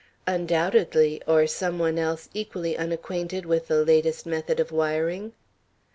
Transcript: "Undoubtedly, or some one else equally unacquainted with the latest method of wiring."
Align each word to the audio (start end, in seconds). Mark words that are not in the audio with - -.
"Undoubtedly, 0.25 1.21
or 1.27 1.45
some 1.45 1.77
one 1.77 1.99
else 1.99 2.27
equally 2.33 2.75
unacquainted 2.75 3.45
with 3.45 3.67
the 3.67 3.85
latest 3.85 4.25
method 4.25 4.59
of 4.59 4.71
wiring." 4.71 5.31